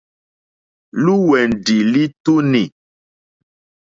[1.03, 2.63] Lúwɛ̀ndì lítúnì.